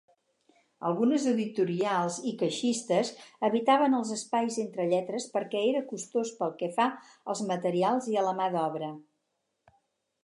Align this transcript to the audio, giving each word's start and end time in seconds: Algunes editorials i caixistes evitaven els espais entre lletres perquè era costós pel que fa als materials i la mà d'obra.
Algunes 0.91 1.25
editorials 1.31 2.15
i 2.31 2.33
caixistes 2.39 3.11
evitaven 3.51 3.97
els 3.99 4.13
espais 4.17 4.57
entre 4.65 4.87
lletres 4.95 5.29
perquè 5.37 5.63
era 5.69 5.85
costós 5.93 6.33
pel 6.41 6.57
que 6.63 6.73
fa 6.81 6.89
als 7.35 7.45
materials 7.53 8.11
i 8.15 8.21
la 8.31 8.35
mà 8.43 8.51
d'obra. 8.59 8.91